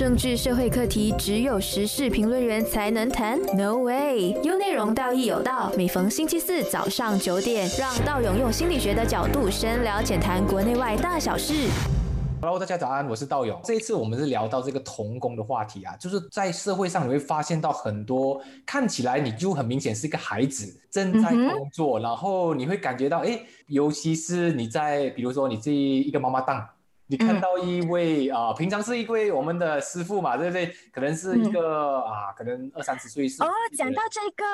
[0.00, 4.30] 政治社会课题只有时事评论员才能谈？No way！
[4.42, 5.70] 有内容，道义有道。
[5.76, 11.68] 每逢星期四早上九点，让道勇用心理学的角度深聊浅谈国内外大小事。
[12.40, 13.60] Hello，大家早安，我是道勇。
[13.62, 26.66] 这一次我们是聊到这个童工的话题啊，就是在社会上你会发现到很多看起来你就很明显是一个孩子正在工作，然后你会感觉到，哎，尤其是你在比如说你这一个妈妈档。
[27.10, 30.72] 你看到一位啊、平常是一位我们的师傅嘛，对不对？
[30.92, 34.44] 可能是一个、啊，可能二三十岁是哦，讲到这个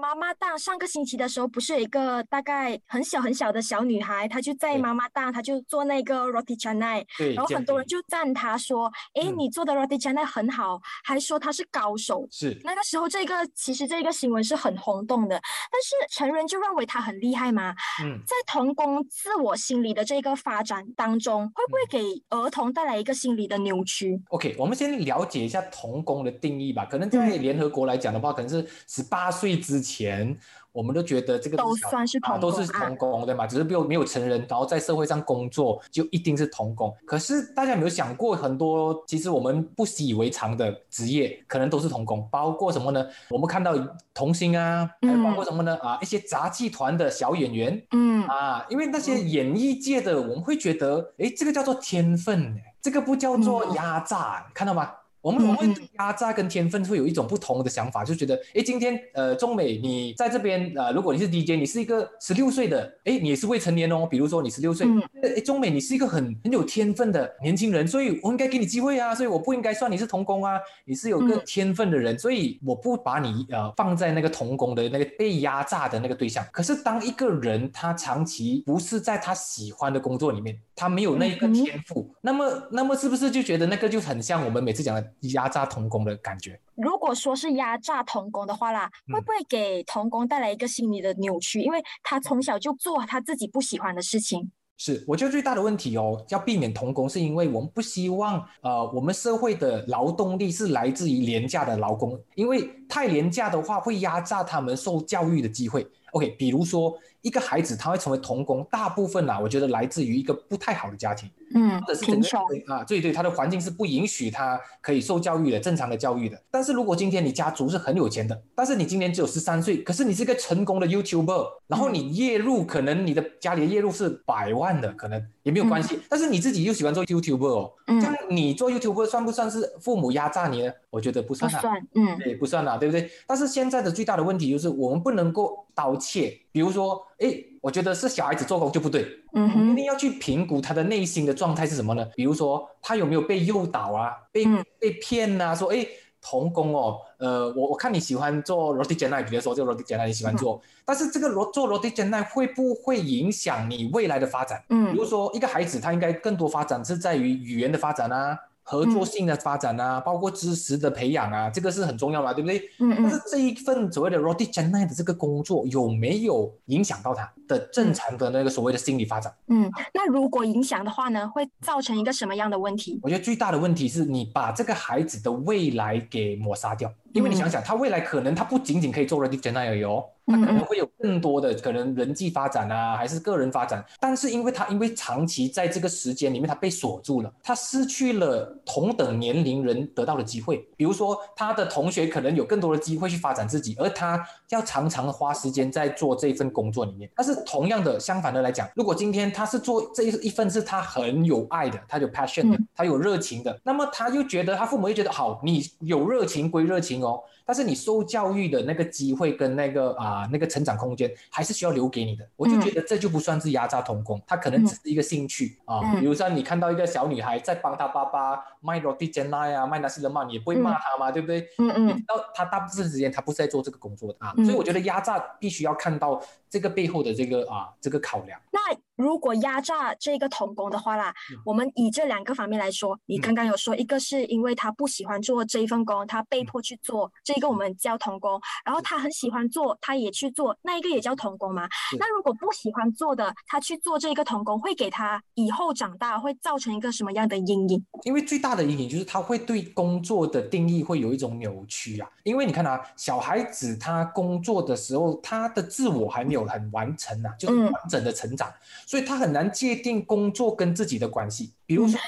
[0.00, 12.26] 妈妈档，上个星期的时候，不是有一个大概很小很小的小女孩，她就在妈妈档，她就做那个 roti canai，对，然后很多人就赞她说，诶，嗯你做的 roti canai 很好，还说她是高手。
[12.30, 15.38] 是那个时候，这个其实这个新闻是很轰动的，
[15.70, 17.74] 但是成人就认为她很厉害嘛。
[18.02, 18.18] 嗯。
[18.26, 22.00] 在童工自我心理的这个发展当中，会不会给
[22.30, 26.84] 儿童带来一个心理的扭曲？OK，我们先了解一下童工的定义吧。
[26.84, 30.36] 可能在联合国来讲的话，可能是十八岁之前，
[30.72, 33.46] 我们都觉得这个都算是童啊，都是童工，对吗？
[33.46, 36.94] 只是没有没有成人，然后在社会上工作就一定是童工。
[37.04, 43.06] 可是大家有没有想过，很多其实我们不习以为常的职业，可能都是童工，包括什么呢？
[43.28, 43.74] 我们看到
[44.14, 45.76] 童星啊，还有包括什么呢？
[45.82, 54.90] 啊，一些杂技团的小演员，嗯，啊，因为那些演艺界的，我们会觉得，哎，这个叫做天分，诶，这个不叫做嗯压榨，看到吗？
[55.22, 65.00] 我们我们压榨跟天分会有一种不同的想法，就觉得，哎，今天呃，中美你在这边呃，如果你是 DJ，你是一个十六岁的，哎，你也是未成年哦，比如说你十六岁，嗯。
[65.22, 71.42] 诶，中美你是一个很很有天分的年轻人，所以我应该给你机会啊，所以我不应该算你是童工啊，你是有个嗯。
[71.46, 76.44] 天分的人，所以我不把你呃放在那个童工的那个被压榨的那个对象。
[76.50, 86.60] 可是当一个人他长期不是在他喜欢的工作里面，他没有那一个天赋，那么那么是不是就觉得那个就很像我们每次讲的压榨童工的感觉？
[86.74, 91.60] 如果说是压榨童工的话啦，会嗯不会给童工带来一个心理的扭曲？
[91.60, 94.50] 因为他从小就做他自己不喜欢的事情。
[94.78, 105.86] 是，我觉得最大的问题哦，要避免童工，是因为我们不希望，呃，我们社会的劳动力是来自于廉价的劳工，因为太廉价的话会压榨他们受教育的机会。
[106.12, 111.30] OK，比如说一个孩子他会成为童工，大部分啊，我觉得来自于一个不太好的家庭。
[111.54, 112.72] 嗯或者，是整个。
[112.74, 116.40] 啊，对对，他的环境是不允许他可以受教育的，正常的教育的。
[116.50, 126.00] 但是如果今天你家族是很有钱的，但是你今年只有十三岁，可是你是个成功的 YouTuber，然后你月入可能你的家里的月入是百万的，可能也没有关系。
[126.08, 130.72] 但是你自己又喜欢做 YouTuber 哦，嗯这样你做 YouTuber 算不算是父母压榨你呢？
[130.88, 131.60] 我觉得不不算啊。
[131.60, 133.10] 算，嗯对，不算啦，对不对？
[133.26, 142.06] 但是现在的最大的问题就是我们不能够刀切，比如说，诶，我觉得是小孩子做工就不对，嗯哼一，定要去评估他的内心的状态是什么呢？
[142.14, 145.88] 比如说他有没有被诱导啊，被、嗯被骗呐、说诶，
[146.20, 154.58] 童工哦，呃，我我看你喜欢做 roti canai，比如说这个 roti canai 你喜欢做，但是这个罗做 roti canai 会不会影响你未来的发展？
[154.68, 158.38] 比嗯如说一个孩子他应该更多发展是在于语言的发展啊。
[158.72, 162.58] 合作性的发展啊，包括知识的培养啊，这个是很重要嘛，对不对？
[162.78, 169.30] 嗯嗯但是这一份所谓的 roti canai 的这个工作有没有影响到他的正常的那个所谓的心理发展？
[169.48, 169.70] 嗯。
[169.92, 172.98] 那如果影响的话呢，会造成一个什么样的问题？
[173.02, 180.02] 我觉得最大的问题是你把这个孩子的未来给抹杀掉，因为你想想，他未来可能他不仅仅可以做 roti canai 而已哦，
[180.32, 183.84] 他可能会有更多的可能人际发展啊，还是个人发展。
[184.00, 190.66] 但是因为他因为长期在这个时间里面他被锁住了，他失去了同等年龄人得到的机会。
[190.76, 197.10] 比如说他的同学可能有更多的机会去发展自己，而他要常常花时间在做这份工作里面。
[197.14, 212.26] 但是同样的，相反的来讲，如果今天他是做这一份是他很有爱的，他有 passion 的，他有热情的，那么他又觉得他父母又觉得好，你有热情归热情哦，但是你受教育的那个机会跟那个啊、那个成长空间还是需要留给你的。
[212.36, 215.80] 我就觉得这就不算是压榨童工，他可能只是一个兴趣啊。
[215.82, 221.48] 嗯比如说你看到一个小女孩在帮她爸爸卖 roti canai 啊，卖那些的嘛，你也不会骂她嘛，对不对？
[221.58, 226.20] 嗯嗯你知道她大部分时间她不是在做这个工作的啊，嗯所以我觉得压榨必须要看到
[226.52, 228.38] 这个背后的这个啊这个考量。
[228.52, 228.60] 那
[228.94, 241.66] 如果压榨这个童工的话啦，嗯我们以这两个方面来说，你嗯刚刚有说，一个是因为他不喜欢做这一份工，他被迫去做，这个我们叫童工，然后他很喜欢做，他也去做，那一个也叫童工嘛。
[241.98, 247.82] 那如果不喜欢做的，他去做这个童工，会给他以后长大会造成一个什么样的阴影？
[248.04, 252.08] 因为最大的阴影就是他会对工作的定义会有一种扭曲啊。
[252.24, 258.52] 因为你看啊，小孩子他工作的时候，他的自我还没有很完成啊，就是嗯完整的成长，
[258.86, 261.52] 所以他很难界定工作跟自己的关系。
[261.66, 261.98] 比如说，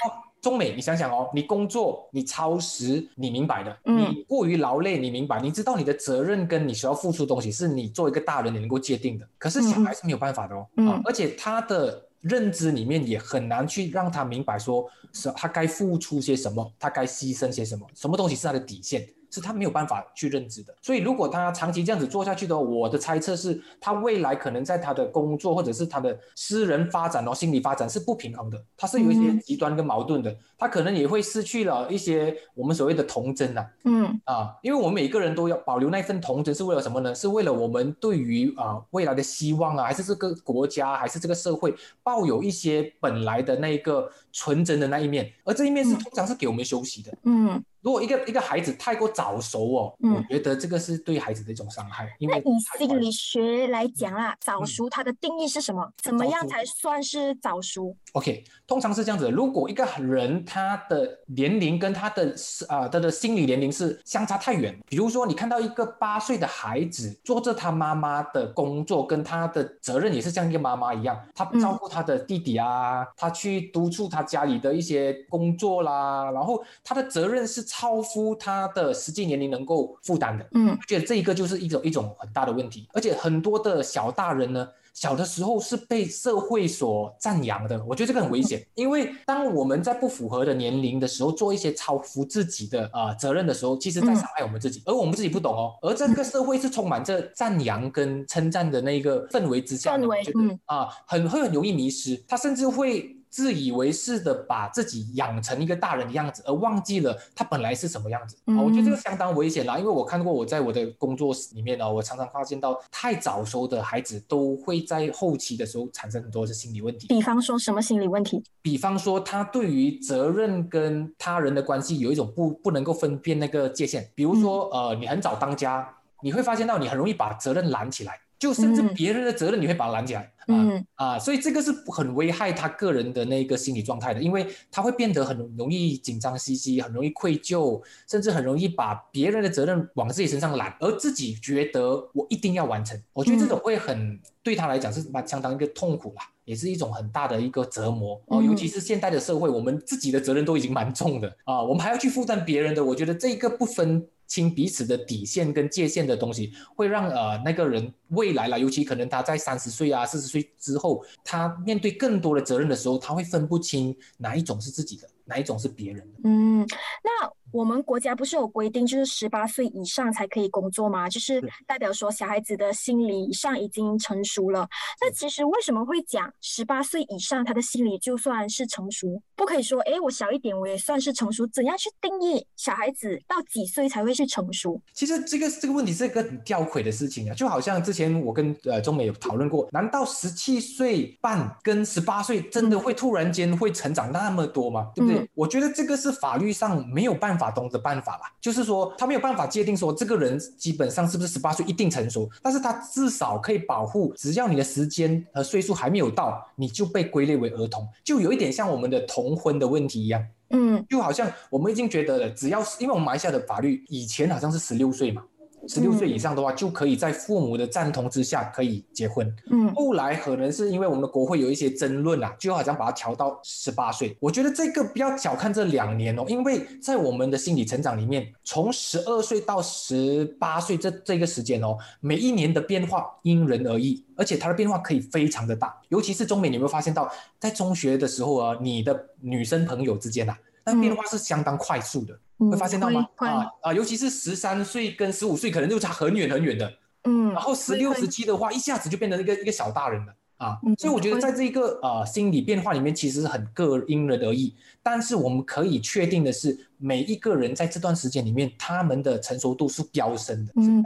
[0.41, 9.27] 中美，你想想哦，你工作你超时，你明白的，你过于劳累，你明白，你知道你的责任跟你需要付出的东西是你作为一个大人你能够界定的。
[9.39, 19.07] 可是小孩是没有办法的哦，啊，而且他的认知里面也很难去让他明白说，是他该付出些什么，他该牺牲些什么，什么东西是他的底线。
[19.35, 34.21] 是他没有办法去认知的，所以如果他长期这样子做下去的话，我的猜测是他未来可能在他的工作或者是他的私人发展哦，心理发展是不平衡的，他是有一些极端跟矛盾的，他可能也会失去了一些我们所谓的童真呐，嗯。
[34.23, 37.13] 啊，因为我们每个人都要保留那份童真，是为了什么呢？
[37.13, 47.61] 是为了我们对于啊未来的希望啊，还是这个国家，还是这个社会抱有一些本来的那一个纯真的那一面，而这一面是通常是给我们休息的，嗯。
[47.85, 52.11] 如果一个一个孩子太过早熟哦，我觉得这个是对孩子的一种伤害。
[52.17, 55.87] 因为以心理学来讲啊，早熟它的定义是什么？
[56.01, 59.29] 怎么样才算是早熟？OK，通常是这样子。
[59.29, 62.33] 如果一个人他的年龄跟他的
[62.67, 77.63] 啊他的心理年龄是相差太远，比如说你看到一个八岁的孩子做着他妈妈的工作，跟他的责任也是像一个妈妈一样，他照顾他的弟弟啊，他去督促他家里的一些工作啦，然后他的责任是。
[77.77, 100.57] 超乎他的实际年龄能够负担的，嗯，觉得这一个就是一种一种很大的问题，而且很多的小大人呢，小的时候是被社会所赞扬的，我觉得这个很危险，因为当我们在不符合的年龄的时候做一些超乎自己的啊责任的时候，其实在伤害我们自己，而我们自己不懂哦，而这个社会是充满着赞扬跟称赞的那个氛围之下，氛围，嗯。
[100.65, 103.14] 啊，很会很容易迷失，他甚至会。
[103.35, 108.55] 自以为是的把自己养成一个大人的样子，而忘记了他本来是什么样子啊！
[108.61, 117.07] 我觉得这个相当危险啦，因为我看过我在我的工作室里面呢，我常常发现到太早熟的孩子都会在后期的时候产生很多的心理问题。
[117.09, 118.41] 比方说什么心理问题？
[118.61, 124.09] 比方说他对于责任跟他人的关系有一种不不能够分辨那个界限。
[124.15, 125.85] 比如说呃，你很早当家，
[126.21, 128.21] 你会发现到你很容易把责任揽起来。
[128.45, 130.55] 就甚至别人的责任你会把他拦起来啊
[130.93, 143.01] 啊，所以这个是很危害他个人的那个心理状态的，因为他会变得很容易紧张兮兮，很容易愧疚，甚至很容易把别人的责任往自己身上揽，而自己觉得我一定要完成。
[143.13, 148.43] 我觉得这种会很对他来讲是蛮相当一个痛苦啦，也是一种很大的一个折磨哦。
[148.43, 154.07] 尤其是现代的社会，我们自己的责任都已经蛮重的啊，我们还要去负担别人的，我觉得这个不分。
[154.27, 166.19] 清彼此的底线跟界限的东西，会让呃那个人未来了，尤其可能他在三十岁啊、四十岁之后，他面对更多的责任的时候，他会分不清哪一种是自己的，哪一种是别人的。
[166.23, 166.65] 嗯，
[167.03, 167.31] 那。
[167.55, 171.07] 我们国家不是有规定，就是十八岁以上才可以工作吗？
[171.07, 174.67] 就是代表说小孩子的心理上已经成熟了。
[174.99, 179.21] 那其实为什么会讲十八岁以上他的心理就算是成熟？
[179.37, 181.47] 不可以说，哎，我小一点我也算是成熟？
[181.47, 184.81] 怎样去定义小孩子到几岁才会是成熟？
[184.91, 194.91] 其实这个这个问题是一个很吊诡的事情啊，就好像之前我跟呃中美有讨论过，难道十七岁半跟十八岁真的会突然间会成长那么多吗？
[194.93, 195.29] 对不对？
[195.33, 197.44] 我觉得这个是法律上没有办法。
[197.45, 215.23] 法东的办法吧，就是说他没有办法界定说这个人基本上是不是十八岁一定成熟，但是他至少可以保护，只要你的时间和岁数还没有到，你就被归类为儿童，就有一点像我们的童婚的问题一样，嗯，就好像我们已经觉得了，只要是因为我们马来西亚的法律以前好像是十六岁嘛。
[215.67, 219.33] 十六岁以上的话，就可以在父母的赞同之下可以结婚。
[219.51, 224.15] 嗯，后来可能是因为我们的国会有一些争论啊，就好像把它调到十八岁。
[224.19, 235.75] 我觉得这个不要小看这两年哦，因为在我们的心理成长里面，从十二岁到十八岁这这个时间哦，每一年的变化因人而异，而且它的变化可以非常的大。
[235.89, 242.19] 尤其是中美，你有没有发现到，在中学的时候啊，你的女生朋友之间呐，那变化是相当快速的。
[242.37, 243.07] 会发现到吗？
[243.15, 246.73] 啊啊，尤其是十三岁跟十五岁，可能就差很远很远的。
[247.05, 250.57] 嗯，然后十六、十七的话，一下子就变成一个一个小大人了啊。
[250.77, 254.55] 所以我觉得在这个呃心理变化里面，其实很个因人而异。
[254.81, 260.53] 但是我们可以确定的是，每一个人在这段时间里面，他们的成熟度是飙升的。
[260.57, 260.83] 嗯，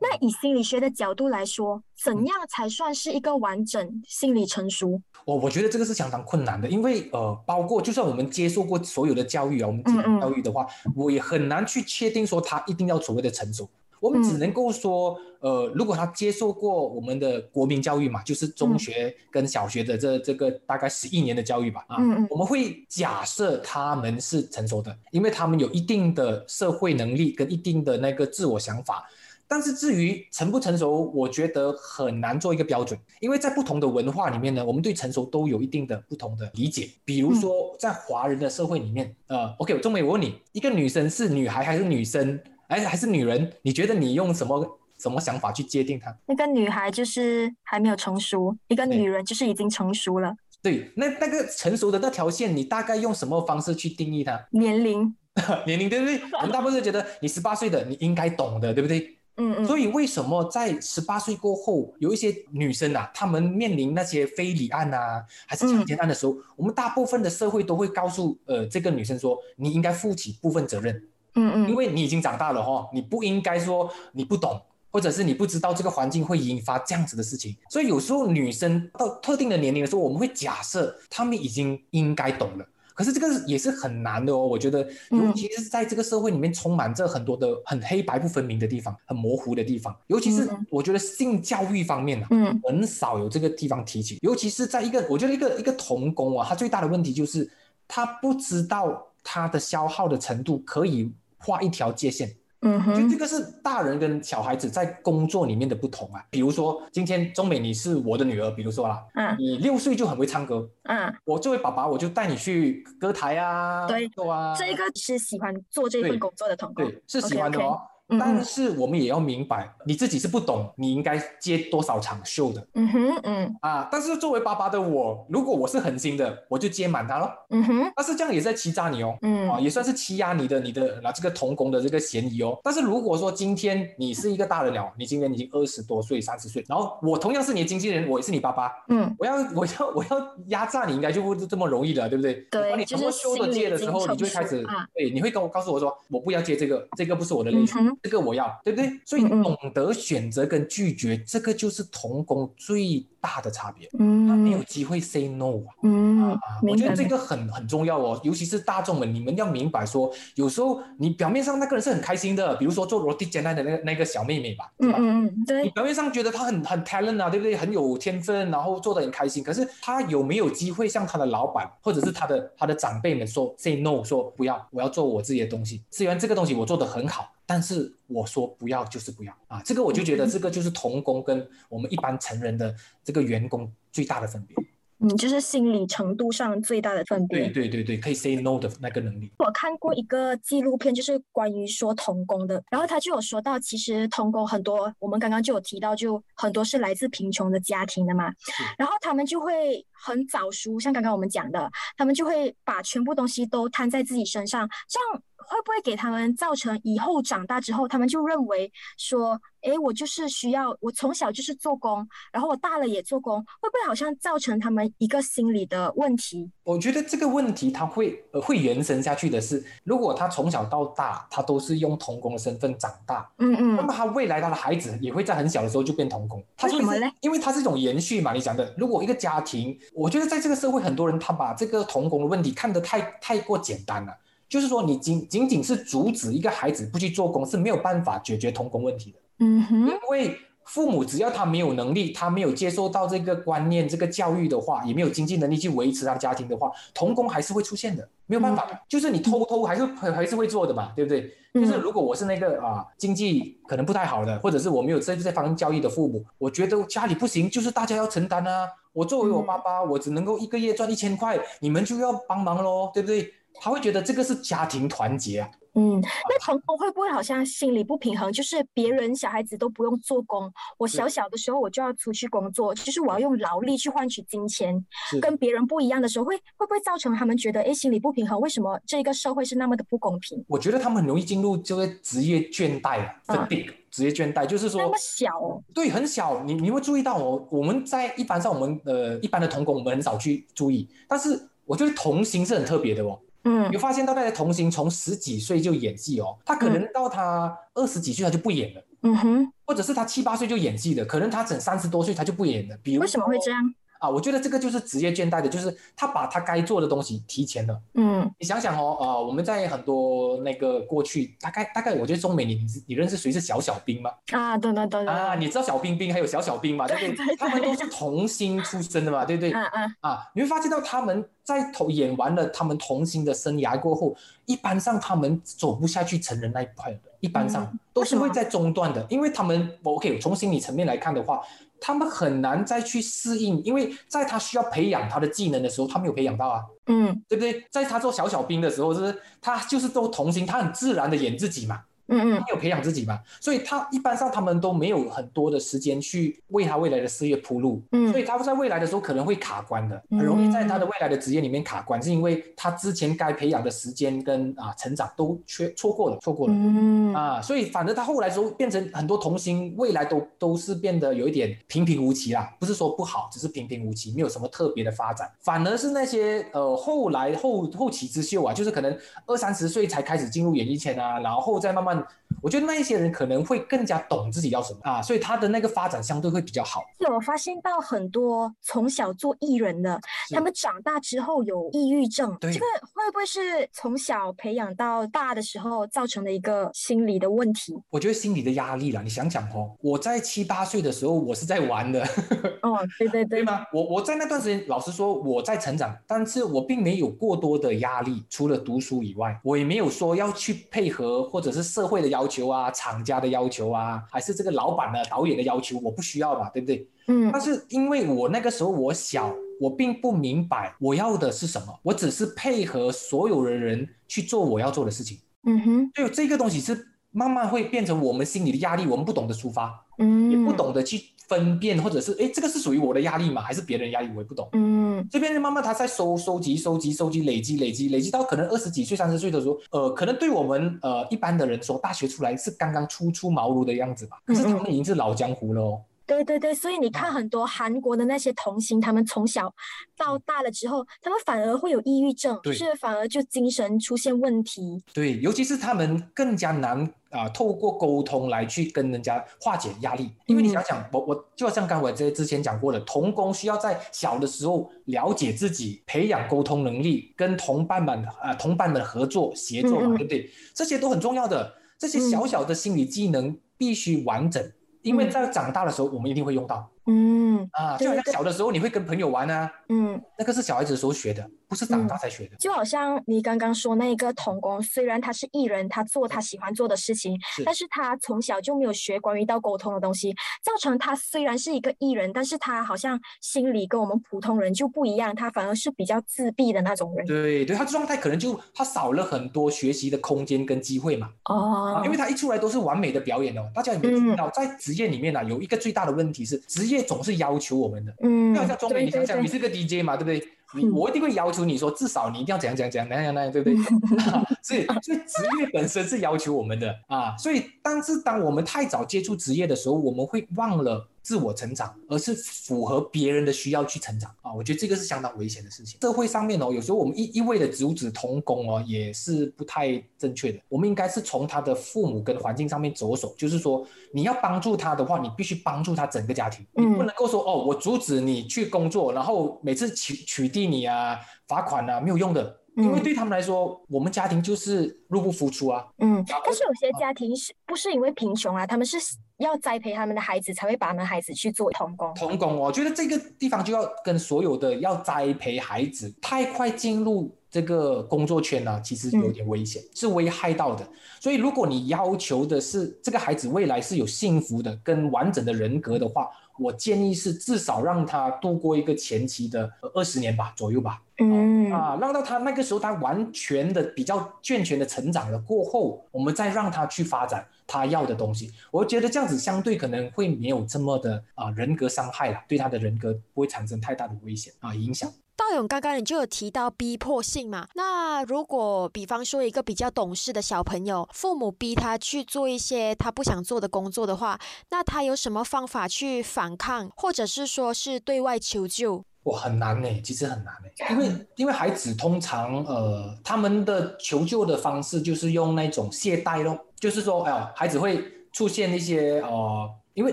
[0.00, 5.02] 那以心理学的角度来说，怎样才算是一个完整心理成熟？
[5.26, 10.66] 我我觉得这个是相当困难的，因为呃，包括就算我们接受过所有的教育啊，我们教育的话，
[10.96, 13.68] 我也很难去确定说他一定要所谓的成熟。
[14.02, 29.08] 我们只能够说，呃，如果他接受过我们的国民教育嘛，就是中学跟小学的这这个大概十一年的教育吧，啊，我们会假设他们是成熟的，因为他们有一定的社会能力跟一定的那个自我想法。
[29.48, 36.88] 但是至于成不成熟，我觉得很难做一个标准，因为在不同的文化里面呢，我们对成熟都有一定的不同的理解。
[37.04, 42.40] 比如说在华人的社会里面，呃，OK，钟美，我问你，一个女生是女孩还是女生，
[42.72, 43.52] 还还是女人？
[43.62, 46.16] 你觉得你用什么什么想法去界定她？
[46.26, 50.34] 那个女孩就是还没有成熟，一个女人就是已经成熟了。
[50.62, 54.46] 对，那那个成熟的那条线，你大概用什么方式去定义它？
[54.52, 55.14] 年龄。
[55.66, 56.20] 年龄对不对？
[56.40, 59.18] 我们大部分觉得你十八岁的你应该懂的，对不对？
[59.36, 59.64] 嗯嗯。
[59.64, 71.02] 所以为什么在十八岁过后，有一些女生啊，她们面临那些非礼案啊，还是强奸案的时候，我们大部分的社会都会告诉呃这个女生说，你应该负起部分责任。
[71.34, 71.68] 嗯嗯。
[71.68, 74.60] 因为你已经长大了哈，你不应该说你不懂，
[74.90, 77.56] 或者是你不知道这个环境会引发这样子的事情。
[77.70, 82.66] 所以有时候女生到特定的年龄的时候，我们会假设她们已经应该懂了。
[82.94, 89.96] 可是这个也是很难的哦，我觉得，尤其是在这个社会里面充满着很多的很黑白不分明的地方，很模糊的地方。
[90.08, 94.18] 尤其是我觉得性教育方面啊，嗯，很少有这个地方提起。
[94.20, 97.50] 尤其是在一个，我觉得一个一个童工啊，他最大的问题就是
[97.88, 101.10] 他不知道他的消耗的程度可以
[101.42, 102.28] 画一条界限。
[102.64, 106.24] 嗯哼，就这个是大人跟小孩子在工作里面的不同啊。
[106.30, 117.80] 比如说，今天中美你是我的女儿，比如说啦，嗯，你六岁就很会唱歌，嗯，我作为爸爸，我就带你去歌台啊，对，啊，这个是喜欢做这份工作的同工，对，是喜欢的哦。
[118.18, 122.66] 但是我们也要明白，你自己是不懂，你应该接多少场秀的。
[122.74, 127.30] 嗯哼，嗯啊，但是作为爸爸的我，如果我是狠心的，我就接满他了。
[127.50, 129.16] 嗯哼，但是这样也在欺诈你哦。
[129.22, 132.58] 嗯啊，也算是欺压你的，你的拿这个童工的这个嫌疑哦。
[132.62, 138.72] 但是如果说今天你是一个大人了，你今年已经二十多岁、三十岁，然后我同样是你的经纪人，我也是你爸爸。
[138.88, 142.34] 嗯，我要我要我要压榨你，应该就不这么容易了，对不对？
[142.50, 144.64] 对，你通过秀的接的时候，你就会开始，
[144.94, 148.90] 对，你会跟我告诉我说，我不要接这个，这个不是我的类型，这个我要，对不对？
[149.04, 153.88] 所以懂得选择跟拒绝，这个就是童工最大的差别。
[153.98, 155.70] 嗯，他没有机会 say no 啊。
[155.84, 165.62] 嗯，我觉得这个很很重要哦，尤其是大众们，你们要明白说，有时候你表面上那个人是很开心的，比如说做 roti j a n 的那个那个小妹妹吧，嗯嗯嗯，对。
[165.62, 167.56] 你表面上觉得她很很 talent 啊，对不对？
[167.56, 175.84] 很有天分，然后做的很开心，可是她有没有机会向她的老板或者是她的她的长辈们说 say no，说不要，我要做我自己的东西。
[175.92, 177.30] 虽然这个东西我做的很好。
[177.52, 184.56] 但是我说不要就是不要啊，这个我就觉得这个就是童工跟我们一般成人的这个员工最大的分别。
[185.00, 187.40] 嗯，就是心理程度上最大的分别。
[187.40, 189.30] 对对对对，可以 say no 的那个能力。
[189.38, 198.32] 我看过一个纪录片，就是关于说童工的，然后他就有说到，其实童工很多，我们刚刚就有提到，就很多是来自贫穷的家庭的嘛，
[198.78, 205.22] 然后他们就会很早熟，像刚刚我们讲的，他们就会把全部东西都摊在自己身上，这样。
[205.48, 216.50] 会不会给他们造成以后长大之后，他们就认为说，哎，我就是需要，我从小就是做工，然后我大了也做工，会不会好像造成他们一个心理的问题？
[216.64, 226.42] 我觉得这个问题他会呃会延伸下去的是，如果他从小到大他都是用童工的身份长大，嗯嗯，那么他未来他的孩子也会在很小的时候就变童工。
[226.56, 227.10] 他为什么呢？
[227.20, 228.74] 因为他是一种延续嘛，你讲的。
[228.76, 234.16] 如果一个家庭，我觉得在这个社会，很多人他把这个童工的问题看得太太过简单了。
[234.52, 239.18] 就是说，你仅仅仅是阻止一个孩子不去做工是没有办法解决童工问题的。
[239.38, 248.68] 嗯哼，因为父母只要他没有能力，他没有接受到这个观念、这个教育的话，也没有经济能力去维持他的家庭的话，童工还是会出现的，没有办法。
[248.86, 251.32] 就是你偷偷还是还是会做的嘛，对不对？
[251.54, 258.68] 就是如果我是那个啊经济可能不太好的，或者是我没有在这方面教育的父母，我觉得家里不行，就是大家要承担啊。
[258.92, 263.32] 我作为我爸爸，我只能够一个月赚一千块，你们就要帮忙喽，对不对？
[263.60, 265.50] 他会觉得这个是家庭团结啊。
[265.74, 268.30] 嗯，那童工会不会好像心理不平衡？
[268.30, 274.84] 就是别人小孩子都不用做工，我小小的时候我就要出去工作，就是我要用劳力去换取金钱，
[275.22, 278.38] 跟别人不一样的时候，会会不会造成他们觉得哎心理不平衡？
[278.38, 280.44] 为什么这个社会是那么的不公平？
[280.46, 285.30] 我觉得他们很容易进入这个职业倦怠啊，定职业倦怠就是说那么小，
[285.72, 286.42] 对，很小。
[286.44, 293.18] 你你会注意到哦，我们在一般上我们呃一般的童工我们很少去注意，但是我觉得童星是很特别的哦。
[293.44, 302.76] 嗯，有发现到大家童星从十几岁就演戏哦，他可能到他二十几岁他就不演了，嗯哼，或者是他七八岁就演戏的，可能他整三十多岁他就不演了。
[302.82, 303.74] 比如为什么会这样？
[304.02, 307.80] 啊，我觉得这个就是职业倦怠的，就是他把他该做的东西提前了。
[307.94, 314.10] 嗯，你想想哦，呃，我们在很多那个过去，大概大概，我觉得中美，你你认识谁是小小兵吗？
[314.32, 315.14] 啊，对对对对。
[315.14, 316.88] 啊，你知道小兵兵还有小小兵嘛？
[316.88, 317.36] 对不对？
[317.36, 319.52] 他们都是童星出身的嘛，对不对？
[319.52, 319.94] 嗯嗯。
[320.00, 324.16] 啊，你会发现到他们在童演完了他们童星的生涯过后，
[324.46, 327.00] 一般上他们走不下去成人那一块的。
[327.22, 331.40] 一般上都是会在中段的，因为他们 OK 从心理层面来看的话，
[331.80, 337.64] 他们很难再去适应，因为在他需要培养他的技能的时候，他没有培养到啊，嗯对不对？
[337.70, 341.80] 在他做小小兵的时候，就是他就是做童星，他很自然的演自己嘛。
[342.12, 356.54] 嗯嗯没有培养自己嘛，所以他一般上他们都没有很多的时间去为他未来的事业铺路，嗯所以他在未来的时候可能会卡关的，很容易在他的未来的职业里面卡关，是因为他之前该培养的时间跟啊成长都缺错过了，错过了。
[356.54, 365.30] 嗯啊，所以反正他后来时候变成很多童星，未来都都是变得有一点平平无奇啦，不是说不好，只是平平无奇，没有什么特别的发展。
[365.40, 376.82] 反而是那些呃后来后后起之秀啊，就是可能二三十岁才开始进入演艺圈啊，然后再慢慢，down 我觉得那一些人可能会更加懂自己要什么啊，所以他的那个发展相对会比较好。
[376.98, 387.74] 有发现到很多从小做艺人的，他们长大之后有抑郁症，对这个会不会是从小培养到大的时候造成的一个心理的问题？
[387.90, 392.02] 我觉得心理的压力啦，你想想哦，我在七八岁的时候，我是在玩的。
[392.62, 393.64] 哦，对对对，对吗？
[393.72, 406.86] 我我在那段时间，老实说，我在成长，但是我并没有过多的压力，除了读书以外，我也没有说要去配合或者是社会的要求啊、厂家的要求啊，还是这个老板的导演的要求，我不需要嘛，对不对？
[407.08, 407.30] 嗯。
[407.32, 423.40] 但是因为我那个时候我小，我并不明白我要的是什么，我只是配合所有的人去做我要做的事情，嗯哼，所以这个东西是慢慢会变成我们心里的压力，我们不懂得抒发，嗯，也不，懂得去分辨，或者是哎，这个是属于我的压力吗？
[423.40, 424.08] 还是别人压力？
[424.14, 424.48] 我也不懂。
[424.52, 435.80] 嗯这边慢慢他在收收集收集收集累积累积累积到可能二十几岁三十岁的时候，呃，可能对我们呃一般的人说，大学出来是刚刚初出茅庐的样子吧，可是他们已经是老江湖了哦。
[436.12, 439.52] 对对对，所以你看很多韩国的那些童星，他们从小
[439.96, 444.82] 到大了之后，他们反而会有抑郁症，就是反而就精神出现问题。
[444.92, 450.10] 对，尤其是他们更加难啊、透过沟通来去跟人家化解压力。
[450.26, 460.30] 因为你想想，我我就像刚才我这之前讲过的，童工需要在小的时候了解自己，培养沟通能力，跟同伴们啊、同伴们合作协作嘛，嗯嗯对不对？
[460.52, 464.52] 这些都很重要的，这些小小的心理技能必须完整。
[464.82, 466.68] 因为在长大的时候，我们一定会用到。
[466.86, 467.48] 嗯。
[467.52, 472.36] 啊，就好像小的时候你会跟朋友玩啊，嗯，那个是小孩子的时候学的，不是长大才学的。
[472.38, 487.06] 就好像你刚刚说那个童工，虽然他是艺人，他做他喜欢做的事情，是但是他从小就没有学关于到沟通的东西，造成他虽然是一个艺人，但是他好像心理跟我们普通人就不一样，他反而是比较自闭的那种人。
[487.06, 491.10] 对对，他状态可能就他少了很多学习的空间跟机会嘛。
[491.26, 493.50] 哦啊，因为他一出来都是完美的表演哦。
[493.54, 497.94] 大家有没有注意到，在职业里面呢、啊，有一个最大的问题是，职业总是要求我们的。
[498.02, 500.28] 嗯，就好像钟美，你想想，你是个 DJ 嘛，对不对？
[500.72, 503.56] 我一定会要求你说，至少你一定要怎样怎样怎样那样那样，对不对？
[504.12, 514.32] 啊所以所以职业本身是要求我们的啊，所以但是当我们太早接触职业的时候，我们会忘了自我成长，而是符合别人的需要去成长啊。
[514.32, 515.80] 我觉得这个是相当危险的事情。
[515.80, 520.38] 社会上面哦，有时候我们一一味的阻止童工哦，也是不太正确的。
[520.48, 532.38] 我们应该是从他的父母跟环境上面着手，就是说你要帮助他的话，你必须帮助他整个家庭，你不嗯能够说哦，我阻止你去工作，然后每次取取缔你啊、罚款啊，没有用的。
[532.56, 535.66] 因为嗯对他们来说，我们家庭就是入不敷出啊。
[535.78, 538.46] 嗯，但是有些家庭是不是因为贫穷啊？
[538.46, 538.76] 他们是
[539.18, 541.92] 要栽培他们的孩子，才会把他们孩子去做童工。
[541.94, 550.68] 童工哦，我觉得这个地方就要跟所有的要栽培孩子太快进入这个工作圈呢、其实有点危险，是危害到的。
[551.00, 560.82] 所以如果你要求的是这个孩子未来是有幸福的跟完整的人格的话，我建议是至少让他度过一个前期的二十年吧左右吧。
[560.98, 568.30] 嗯啊，让到他那个时候他完全的比较健全的成长了过后，我们再让他去发展他要的东西。
[568.50, 574.92] 我觉得这样子相对可能会没有这么的啊人格伤害了，对他的人格不会产生太大的危险啊影响。
[575.30, 584.18] 道勇刚刚你就有提到逼迫性嘛，那如果比方说一个比较懂事的小朋友，父母逼他去做一些他不想做的工作的话，
[584.50, 588.84] 那他有什么方法去反抗，或者是说是对外求救？
[589.04, 597.82] 我，很难呢，其实很难呢， 因为因为孩子通常呃他们的求救的方式就是用那种懈怠咯，就是说哎呀，孩子会
[598.12, 599.92] 出现一些呃，因为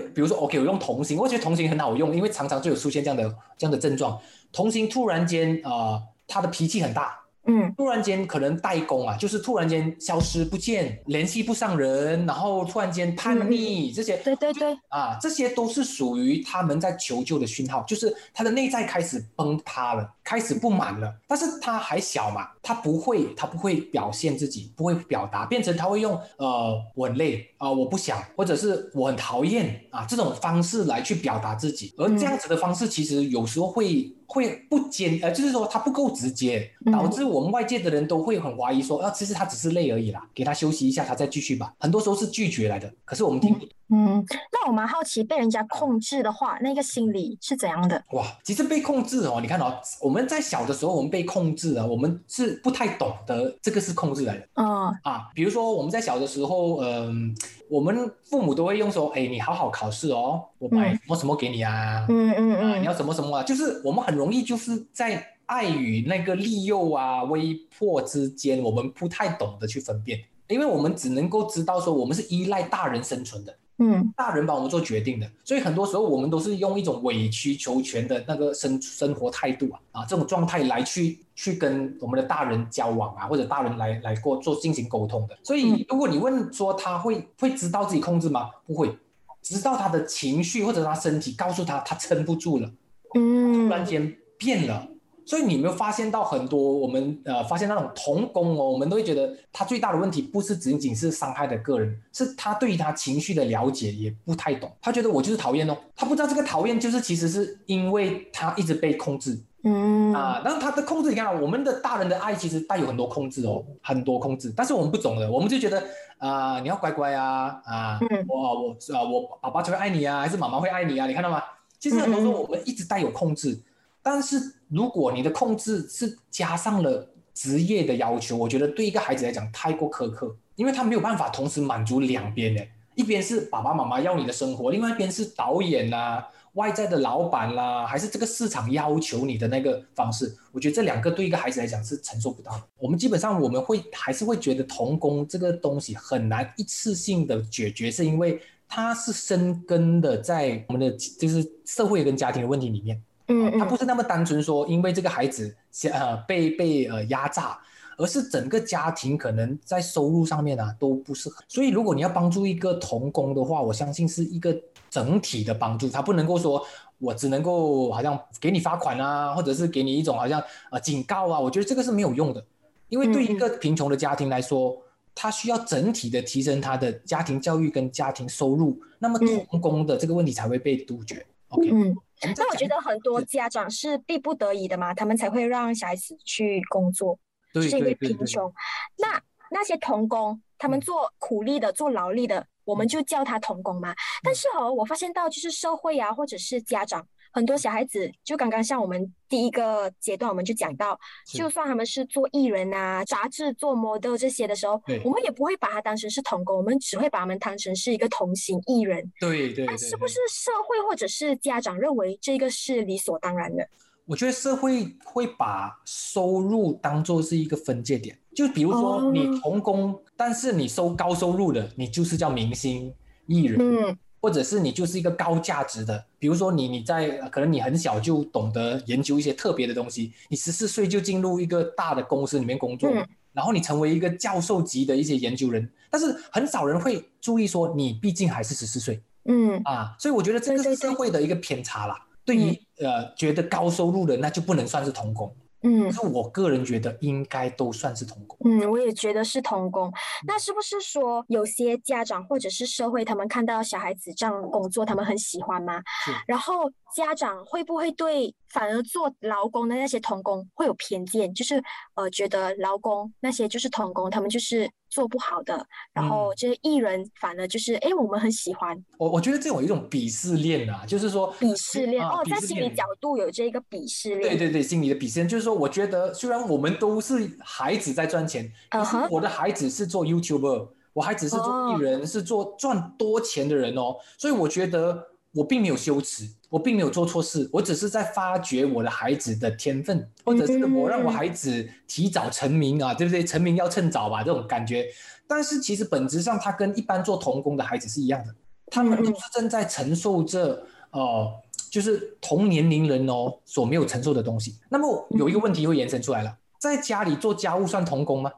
[0.00, 3.24] 比如说 OK，我用童星，我觉得童星很好用，因为常常就有出现这样的
[3.58, 4.16] 这样的症状，
[4.52, 7.72] 童星突然间呃他的脾气很大，嗯。
[7.76, 14.16] 突然间可能代工啊，就是突然间消失不见，联系不上人，然后突然间叛逆，这些。
[14.18, 31.94] 对对对，啊，这些都是属于他们在求救的讯号，就是他的内在开始崩塌了，开始不满了，但是他还小嘛，他不会，他不会表现自己，不会表达，变成他会用呃我很累啊，我不想，或者是我很讨厌啊这种方式来去表达自己。
[31.96, 41.74] 而这样子的方式，其实有时候会会不坚呃，就是说他不够直接，导致我们外界的人都会很怀疑说啊，其实他只是累而已啦，给他休息一下，他再继续吧。
[41.78, 43.56] 很多时候是拒绝来的，可是我们听。
[43.92, 48.00] 嗯，那我蛮好奇，被人家控制的话，那个心理是怎样的？
[48.12, 54.48] 哇，其实被控制哦，你看哦，我们在小的时候，我们被控制了，我们是不太懂得这个是控制来的。
[54.54, 54.66] 嗯。
[55.02, 57.34] 啊，比如说我们在小的时候，嗯，
[57.68, 73.56] 我们父母都会用说，哎，你好好考试哦，我买什么什么给你啊，嗯嗯嗯，你要什么什么啊，就是我们很容易就是在爱与那个利诱啊、威迫之间，我们不太懂得去分辨，因为我们只能够知道说，我们是依赖大人生存的。
[73.82, 85.38] 嗯，大人帮我们做决定的，所以很多时候我们都是用一种委曲求全的那个生生活态度啊啊这种状态来去去跟我们的大人交往啊，或者大人来来过做进行沟通的。
[85.42, 88.50] 所以如果你问说他会会知道自己控制吗？
[88.66, 88.94] 不会，
[89.40, 92.70] 直到他的情绪或者他身体告诉他他撑不住了，
[93.14, 94.86] 嗯，突然间变了。
[95.30, 104.68] 所以你没有发现到很多我们呃发现那种童工哦，我们都会觉得他最大的问题不是仅仅是伤害的个人，是他对于他情绪的了解也不太懂。
[104.82, 115.80] 他觉得我就是讨厌哦，他不知道这个讨厌就是其实是因为他一直被控制，嗯啊，然后他的控制，你看我们的大人的爱其实带有很多控制哦，很多控制，但是我们不懂的，我们就觉得
[116.18, 121.06] 啊你要乖乖啊啊，我我啊我爸爸就会爱你啊，还是妈妈会爱你啊？
[121.06, 121.40] 你看到吗？
[121.78, 123.60] 其实很多时候我们一直带有控制。
[124.02, 142.62] 但是如果你的控制是加上了职业的要求，我觉得对一个孩子来讲太过苛刻，因为他没有办法同时满足两边的，一边是爸爸妈妈要你的生活，另外一边是导演啦、外在的老板啦，还是这个市场要求你的那个方式，我觉得这两个对一个孩子来讲是承受不到的。
[142.78, 153.02] 我们基本上我们会还是会觉得童工这个东西很难一次性的解决，是因为它是深根的在我们的就是社会跟家庭的问题里面。
[153.32, 155.54] 嗯，他不是那么单纯说，因为这个孩子
[155.92, 157.56] 呃被被呃压榨，
[157.96, 161.38] 而是整个家庭可能在收入上面啊都不是很。
[161.46, 164.52] 所以如果你要帮助一个童工的话，我相信是一个
[164.90, 166.60] 整体的帮助，他不能够说
[166.98, 172.44] 我只能够好像给你罚款啊，或者是给你一种好像呃警告啊，我觉得这个是没有用的，
[172.88, 174.76] 因为对一个贫穷的家庭来说，
[175.14, 181.24] 他需要整体的提升他的家庭教育跟家庭收入，那么童工的这个问题才会被杜绝。
[181.50, 181.94] OK。
[182.36, 187.18] 那我觉得很多家长是逼不得已的嘛，他们才会让小孩子去工作，
[187.54, 188.52] 是因为贫穷。
[188.98, 193.94] 那那些童工，他们做苦力的、做劳力的，我们就叫他童工嘛。
[194.22, 197.06] 但是哦，我发现到就是社会啊，或者是家长。
[197.32, 209.12] 很多小孩子就刚刚像我们第一个阶段，我们就讲到，就算他们是做艺人啊、杂志做 model 这些的时候，我们也不会把他当成是童工，我们只会把他们当成是一个同行艺人。
[209.20, 209.64] 对对。
[209.66, 213.68] 那是不是社会或者是家长认为这个是理所当然的？
[214.06, 222.92] 我觉得社会会把收入当做是一个分界点，就比如说你童工，但是你收高收入的，你就是叫明星
[223.26, 223.58] 艺人。
[223.60, 223.96] 嗯。
[224.20, 232.90] 或者是你就是一个高价值的，比如说你你在可能你很小就懂得研究一些特别的东西，你十四岁就进入一个大的公司里面工作，
[233.32, 242.06] 然后你成为一个教授级的一些研究人，但是很少人会注意说你毕竟还是十四岁，嗯啊，所以我觉得这个是社会的一个偏差啦。
[242.24, 245.34] 对于呃觉得高收入的那就不能算是童工。
[245.62, 248.38] 嗯，是我个人觉得应该都算是童工。
[248.44, 249.92] 嗯，我也觉得是童工。
[250.26, 255.82] 那是不是说有些家长或者是社会，他们看到小孩子这样工作，他们很喜欢吗？
[256.26, 261.32] 然后家长会不会对反而做劳工的那些童工会有偏见？
[261.34, 261.62] 就是
[261.94, 264.70] 呃，觉得劳工那些就是童工，他们就是。
[264.90, 268.76] 做不好的，然后这些艺人反而就是，哎，我们很喜欢。
[268.98, 274.36] 我我觉得这种一种鄙视链啊，就是说鄙视链哦，在心理角度有这个鄙视链。
[274.36, 285.09] 对对对，心理的鄙视链就是说，我觉得虽然我们都是孩子在赚钱，可是我的孩子是做 YouTuber，我孩子是做艺人，是做赚多钱的人哦，所以我觉得。
[285.32, 293.24] 我并没有羞耻，我并没有做错事，我只是在发掘我的孩子的天分，或者是我让我孩子提早成名啊，对不对？
[293.24, 294.86] 成名要趁早吧，这种感觉。
[295.28, 298.34] 但是其实本质上，他跟一般做童工的孩子是一样的，
[298.66, 301.32] 他们都是正在承受着，呃，
[301.70, 304.58] 就是同年龄人哦所没有承受的东西。
[304.68, 308.32] 那么有一个问题会延伸出来了，在家里做家务算童工吗？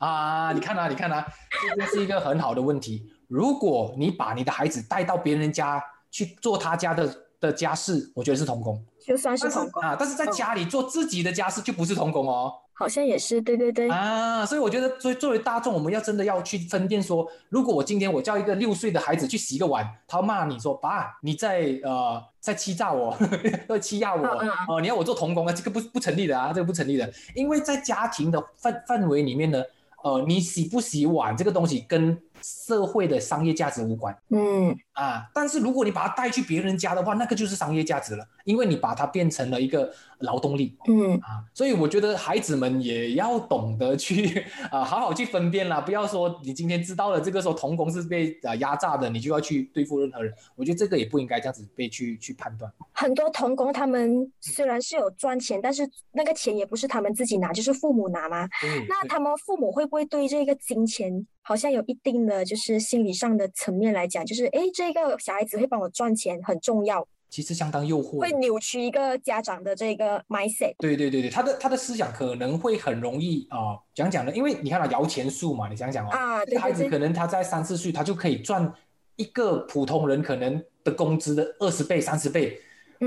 [0.00, 1.26] 啊，你看啊，你看啊，
[1.76, 3.10] 这就是一个很好的问题。
[3.26, 5.82] 如果你把你的孩子带到别人家，
[6.14, 9.96] 去做他家的的家事，我觉得是童工，就算是童工啊。
[9.98, 12.52] 但是在家里做自己的家事就不是童工哦。
[12.72, 13.90] 好像也是，对对对。
[13.90, 23.16] 啊，所以我觉得作作为大众，我们要真的要去分辨说，如果我今天我叫一个六岁的孩子去洗个碗，他骂你说爸，你在呃在欺诈我，
[23.68, 24.24] 在欺压我，
[24.68, 29.60] 哦，你要我做童工啊，这个不不成立的啊，这个不成立的，因为在家庭的范范围里面呢。
[30.04, 34.76] 呃，你洗不洗碗这个东西跟社会的商业价值无关，嗯。
[34.92, 41.14] 啊，但是如果你把它带去别人家的话，那个就是商业价值了，因为你把它变成了一个劳动力，嗯。
[41.16, 52.72] 啊，所以我觉得孩子们也要懂得去 啊，好好去分辨啦，不要说你今天知道了这个时候童工是被啊压榨的，你就要去对付任何人，我觉得这个也不应该这样子被去去判断。
[52.92, 58.48] 很多童工他们虽然是有赚钱，但是那个钱也不是他们自己拿，就是父母拿嘛。
[58.88, 70.74] 那他们父母会不会对这个金钱好像有一定的就是心理上的层面来讲，就是哎，这个小孩子会帮我赚钱很重要，其实相当诱惑，会扭曲一个家长的这个 mindset。
[70.78, 78.72] 对对对对，他的他的思想可能会很容易啊，讲讲的，因为你看到摇钱树嘛，你想想哦，啊，这孩子可能他在三四岁，他就可以赚
[79.16, 82.58] 一个普通人可能的工资的二十倍、三十倍。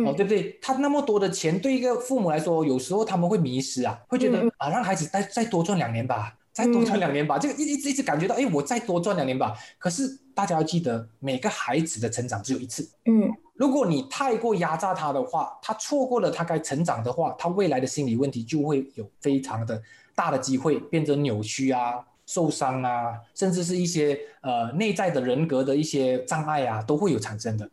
[0.06, 0.60] 哦，对不对？
[0.62, 9.54] 他那么多的钱，对一个父母来说，有时候他们会迷失啊，会觉得啊，让孩子再再多赚两年吧，再多赚两年吧，这个一一直一直感觉到，哎，我再多赚两年吧。
[9.78, 12.90] 可是大家要记得，每个孩子的成长只有一次。
[13.06, 19.80] 嗯，如果你太过压榨他的话，他错过了他该成长的话，他未来的心理问题就会有非常的
[20.16, 22.04] 大的机会变成扭曲啊。
[22.26, 27.70] 受伤啊，甚至是一些呃内在的人格的一些障碍啊，都会有产生的。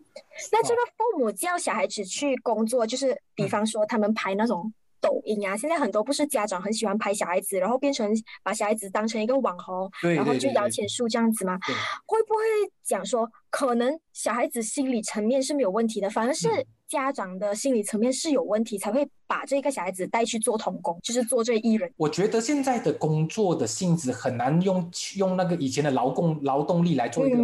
[0.53, 4.73] 那这个父母叫小孩子去工作，就是比方说他们拍那种
[5.05, 8.11] 抖音啊，现在很多不是家长很喜欢拍小孩子，然后变成
[8.43, 11.59] 把小孩子当成一个网红，然后就摇钱树这样子吗？
[12.07, 12.40] 会不会
[12.83, 16.49] 讲说，可能小孩子心理层面是没有问题的，反而是？
[16.87, 21.90] 家长的心理层面是有问题，才会把这个小孩子带去做童工，就是做这艺人。
[21.97, 27.38] 我觉得现在的工作的性质很难用用那个以前的劳工劳动力来做一个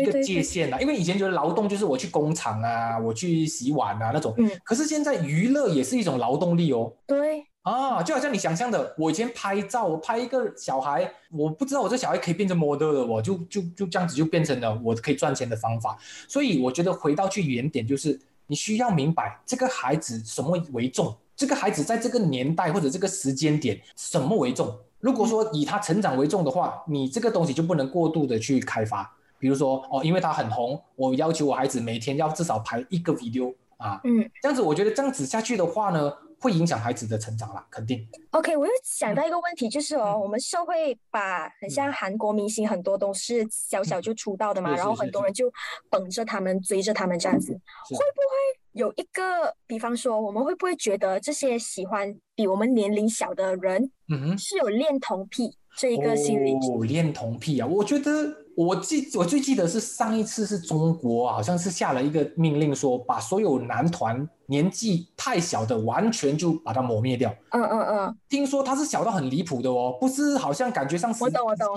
[0.00, 4.32] 一个界限啊，因为以前觉得劳动就是我去工厂啊，我去洗碗啊那种。
[4.38, 4.50] 嗯。
[4.64, 6.92] 可是现在娱乐也是一种劳动力哦。
[7.06, 7.44] 对。
[7.70, 15.98] 啊，就好像你想象的，我以前拍照我拍一个小孩，我不知道我这小孩可以变成 model 的，我就就就这样子就变成了我可以赚钱的方法。
[16.28, 18.18] 所以我觉得回到去原点就是。
[18.48, 24.72] 你需要明白这个孩子什么为重，这个孩子在这个年代或者这个时间点什么为重。
[25.00, 29.12] 如果说以他成长为重的话，你这个东西就不能过度的去开发。
[29.40, 36.12] 比如说哦，因为他很红，我要求我孩子每天要至少拍一个 video 啊，嗯，这样子我觉得这样子下去的话呢。
[36.38, 38.06] 会影响孩子的成长啦，肯定。
[38.32, 45.50] OK，我又想到一个问题，就是哦，我们社会把很像韩国明星很多都是小小就出道的嘛，然后很多人就
[45.90, 47.58] 捧着他们、追着他们这样子，会
[47.96, 48.36] 不会
[48.72, 56.52] 有一个，比方说，我们会不会觉得这些喜欢比我们年龄小的人，嗯哼，是有恋童癖这一个心理？
[56.52, 58.45] 哦，恋童癖啊，我觉得。
[58.56, 67.30] 我记我最记得是上一次是中国好像是下了一个命令，说把所有男团年纪太小的完全就把它抹灭掉。
[67.50, 71.30] 嗯嗯嗯，听说他是小到很离谱的哦，不是好像感觉上十七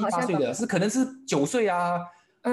[0.09, 1.99] 八岁的，是可能是九岁啊。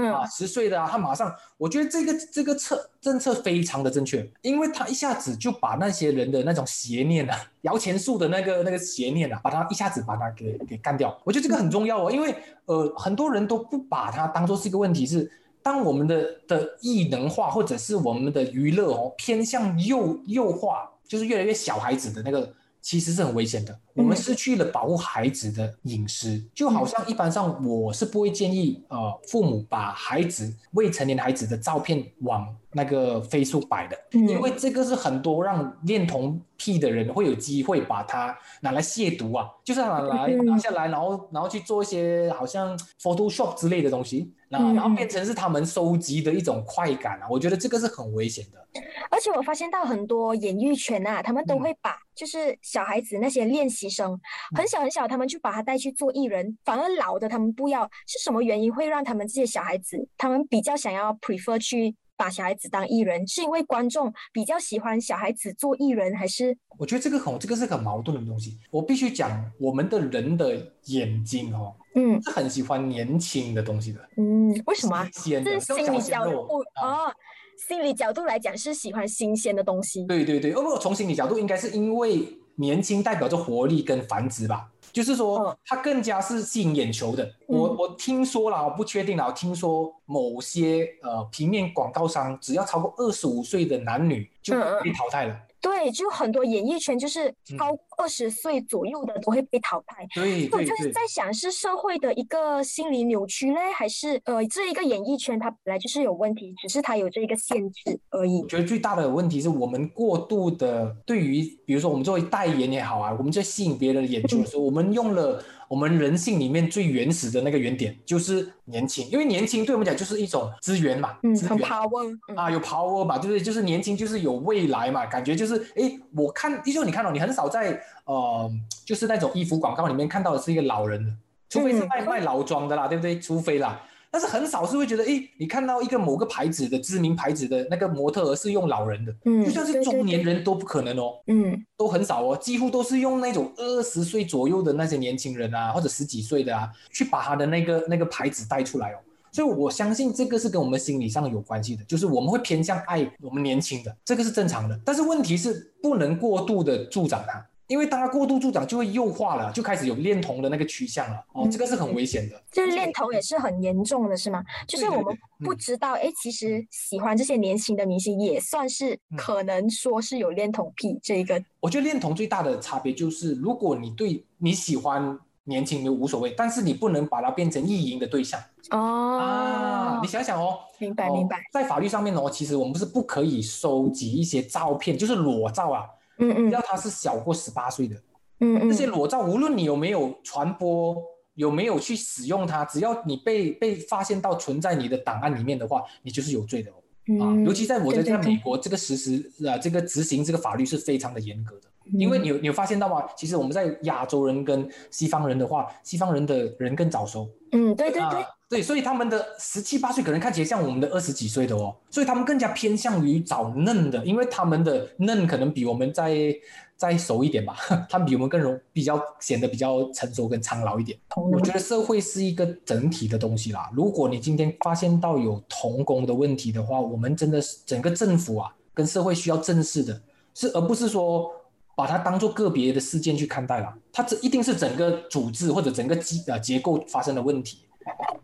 [0.04, 11.16] 啊，十岁的啊，他马上，我觉得这个这个策政策非常的正确，因为他一下子就把那些人的那种邪念啊，摇钱树的那个那个邪念啊，把他一下子把他给给干掉。
[11.24, 12.34] 我觉得这个很重要哦，因为
[12.66, 15.30] 呃很多人都不把它当做是一个问题，是
[15.62, 22.52] 当我们的的异能化或者是我们的娱乐哦偏向诱诱化，就是越来越小孩子的那个。
[22.86, 48.80] 其实是很危险的，我们失去了保护孩子的隐私，就好像一般上我是不会建议呃父母把孩子未成年孩子的照片往那个飞速摆的，因为这个是很多让恋童癖的人会有机会把它拿来亵渎啊，就是拿来拿下来，然后然后去做一些好像 Photoshop 之类的东西，然后然后变成是他们收集的一种快感啊，我觉得这个是很危险的。
[49.10, 54.18] 而且我发现到很多演艺圈啊，他们都会把就是小孩子那些练习生
[54.56, 63.28] 很小很小，他们就把他带去做艺人，反而老的他们不要，是什么原因会让他们这些小孩子他们比较想要 prefer 去把小孩子当艺人？
[63.28, 66.56] 是因为观众比较喜欢小孩子做艺人，还是？
[66.78, 68.58] 我觉得这个很这个是很矛盾的东西。
[68.70, 75.04] 我必须讲，我们的人的眼睛哦，嗯，是很喜欢年轻的东西的，嗯，为什么？
[75.12, 75.20] 是
[75.60, 77.14] 心理角度哦。
[77.56, 80.04] 心理角度来讲是喜欢新鲜的东西。
[80.06, 87.30] 对对对，哦不，从心理角度应该是因为年轻代表着活力跟繁殖吧，就是说它更加是吸引眼球的。
[87.46, 95.36] 我我听说了，我不确定了，听说某些呃平面广告商只要超过二十五岁的男女就被淘汰了。
[95.60, 100.06] 对，就很多演艺圈就是超二十岁左右的都会被淘汰。
[100.14, 108.42] 对，我就是在想，是社会的一个心理扭曲嘞，还是呃这一个演艺圈它本来就是有问题，只是它有这一个限制而已。
[108.42, 115.42] 我觉得最大的问题是我们过度的对于，比如说我们作为代言也好啊，我们在吸引别人的眼球的时候，我们用了。
[115.68, 123.40] 我们人性里面最原始的那个原点就是年轻，因为年轻对我们讲就是一种资源嘛，嗯，很 power 啊，有 power 嘛，对不对？
[123.40, 128.50] 就是年轻就是有未来嘛，感觉就是哎，我看，就你看到你很少在呃，
[128.84, 131.12] 就是那种衣服广告里面看到的是一个老人的，
[131.48, 133.18] 除非是卖卖老装的啦，对不对？
[133.18, 133.82] 除非啦。
[134.08, 148.98] 但是很少是会觉得，哎，你看到一个某个牌子的知名牌子的那个模特是用老人的，嗯，就算是中年人都不可能哦，嗯，都很少哦，几乎都是用那种二十岁左右的那些年轻人啊，或者十几岁的啊，去把他的那个那个牌子带出来哦。
[149.32, 154.80] 所以我相信这个是跟我们心理上有关系的，就是我们会偏向爱我们年轻的，这个是正常的。
[154.82, 157.44] 但是问题是不能过度的助长它。
[157.66, 161.24] 因为当它过度助长，就会诱化了，就开始有恋童的那个趋向了。
[161.32, 162.40] 哦，这个是很危险的。
[162.52, 164.44] 就是恋童也是很严重的，是吗？
[164.68, 171.42] 就是我们不知道，哎，其实喜欢这些年轻的明星，也算是可能说是有恋童癖这一个。
[171.60, 178.40] 我觉得恋童最大的差别就是，如果你对你喜欢年轻的无所谓，但是你不能把它变成意淫的对象。
[178.70, 181.42] 哦啊，你想想哦，明白明白。
[181.52, 185.84] 在法律上面哦，其实我们不是不可以收集一些照片，就是裸照啊。
[186.18, 187.96] 嗯嗯，要他是小过十八岁的，
[188.40, 190.96] 嗯嗯，这些裸照无论你有没有传播，
[191.34, 196.74] 有没有去使用它，只要你被被发现到存在你的档案里面的话，你就是有罪的哦。
[197.22, 203.04] 啊，尤其在我在这在美国这个实施啊，这个执行这个法律是非常的严格的，因为你有你有发现到吗？
[203.16, 207.28] 其实我们在亚洲人跟西方人的话，西方人的人更早熟。
[207.52, 208.24] 嗯，对对对。
[208.48, 216.32] 对，所以他们的十七八岁可能看起来像我们的二十几岁的哦，所以他们更加偏向于找嫩的，因为他们的嫩可能比我们再
[216.76, 217.56] 再熟一点吧，
[217.90, 220.96] 他们比我们更容比较显得比较成熟跟苍老一点。
[221.16, 230.00] 我觉得社会是一个整体的东西啦，如果你今天发现到有童工的问题的话，我们真的是整个政府啊跟社会需要正视的，
[230.34, 231.28] 是而不是说
[231.76, 237.60] 把它当做个别的事件去看待了，它这一定是整个组织或者整个机呃结构发生的问题。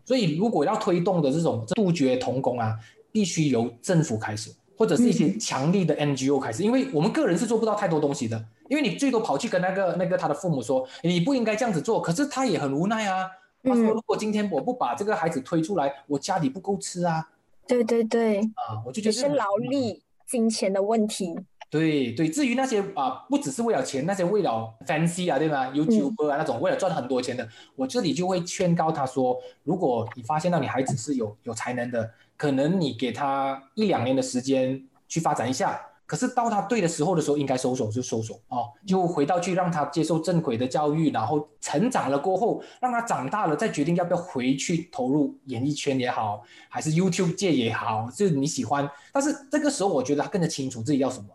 [0.03, 2.77] 所以，如果要推动的这种杜绝童工啊，
[3.13, 13.29] 必须由政府开始，或者是一些强力的 NGO 开始，因为我们个人是做不到太多东西的，因为你最多跑去跟那个那个他的父母说，你不应该这样子做，可是他也很无奈啊。
[13.63, 17.29] 他说，如果今天我不把这个孩子推出来，我家里不够吃啊。
[17.65, 18.39] 对对对。
[18.39, 21.33] 啊，我就觉得是劳力、金钱的问题。
[21.73, 51.25] 对对，至于那些啊，不只是为了钱，那些为了 fancy 啊，对吗？YouTube 啊那种为了赚很多钱的，我这里就会劝告他说，如果你发现到你孩子是有有才能的，可能你给他一两年的时间去发展一下，可是到他对的时候的时候，应该收手就收手哦，就回到去让他接受正轨的教育，然后成长了过后，让他长大了再决定要不要回去投入演艺圈也好，还是 YouTube 界也好，就是你喜欢，但是这个时候我觉得他更加清楚自己要什么。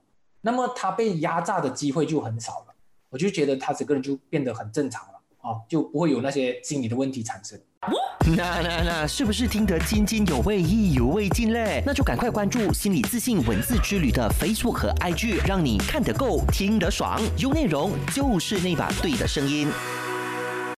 [0.41, 2.75] 那么他被压榨的机会就很少了，
[3.11, 7.59] 我就觉得他整个人就变得很正常了啊，就不会有那些心理的问题产生。
[8.37, 11.83] 那那那是不是听得津津有味、意犹未尽嘞？
[11.87, 19.69] 那就赶快关注心理自信文字之旅的 Facebook 和 IG，让你看得够、听得爽，有内容就是那把对的声音。